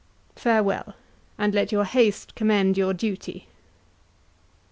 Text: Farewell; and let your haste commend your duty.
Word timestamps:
Farewell; 0.35 0.95
and 1.37 1.53
let 1.53 1.71
your 1.71 1.83
haste 1.85 2.33
commend 2.33 2.75
your 2.75 2.91
duty. 2.91 3.45